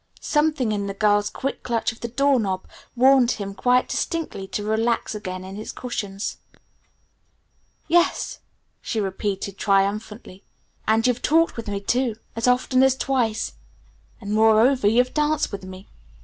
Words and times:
Something 0.19 0.71
in 0.71 0.87
the 0.87 0.95
girl's 0.95 1.29
quick 1.29 1.61
clutch 1.61 1.91
of 1.91 1.99
the 1.99 2.07
door 2.07 2.39
knob 2.39 2.65
warned 2.95 3.33
him 3.33 3.53
quite 3.53 3.87
distinctly 3.87 4.47
to 4.47 4.63
relax 4.63 5.13
again 5.13 5.43
into 5.43 5.59
his 5.59 5.71
cushions. 5.71 6.37
"Yes," 7.87 8.39
she 8.81 8.99
repeated 8.99 9.59
triumphantly. 9.59 10.43
"And 10.87 11.05
you've 11.05 11.21
talked 11.21 11.55
with 11.55 11.67
me 11.67 11.81
too, 11.81 12.15
as 12.35 12.47
often 12.47 12.81
as 12.81 12.95
twice! 12.95 13.53
And 14.19 14.33
moreover 14.33 14.87
you've 14.87 15.13
danced 15.13 15.51
with 15.51 15.65
me!" 15.65 15.87